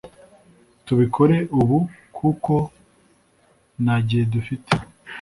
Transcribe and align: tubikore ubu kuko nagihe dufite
tubikore 0.85 1.37
ubu 1.59 1.77
kuko 2.17 2.53
nagihe 3.83 4.23
dufite 4.33 4.71